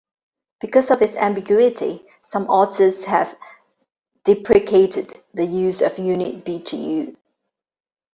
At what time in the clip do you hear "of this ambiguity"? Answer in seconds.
0.89-2.03